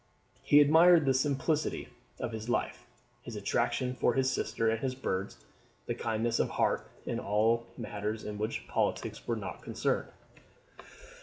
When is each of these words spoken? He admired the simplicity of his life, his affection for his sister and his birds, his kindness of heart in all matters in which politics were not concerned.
He 0.41 0.61
admired 0.61 1.05
the 1.05 1.13
simplicity 1.13 1.89
of 2.19 2.31
his 2.31 2.49
life, 2.49 2.87
his 3.21 3.35
affection 3.35 3.93
for 3.93 4.15
his 4.15 4.31
sister 4.31 4.67
and 4.67 4.79
his 4.79 4.95
birds, 4.95 5.37
his 5.85 5.97
kindness 5.99 6.39
of 6.39 6.49
heart 6.49 6.87
in 7.05 7.19
all 7.19 7.67
matters 7.77 8.23
in 8.23 8.39
which 8.39 8.67
politics 8.67 9.27
were 9.27 9.35
not 9.35 9.61
concerned. 9.61 10.07